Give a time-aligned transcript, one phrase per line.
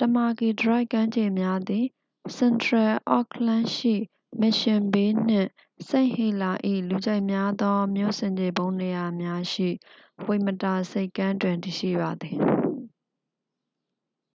[0.00, 1.84] တမာကီဒရိုက် ကမ်းခြေများသည်
[2.36, 3.94] စင်ထရယ်အော့ခ်လန်းရှိ
[4.40, 5.48] mission bay နှင့်
[5.86, 6.58] st heliers၏
[6.88, 9.68] လူကြိုက်များသော မြို့ဆင်ခြေဖုံးနေရာများရှိ
[10.24, 12.38] ဝိတ်မတာ ဆိပ်ကမ်းတွင် တည်ရှိပါသည်